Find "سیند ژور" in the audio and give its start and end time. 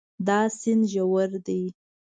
0.59-1.29